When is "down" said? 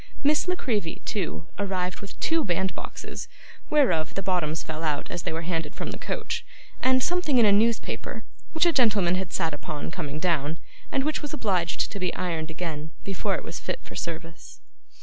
10.17-10.57